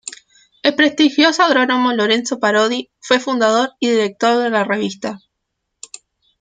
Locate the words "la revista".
4.49-5.19